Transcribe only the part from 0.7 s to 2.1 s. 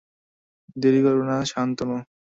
দেরী করবে না, শান্তনু।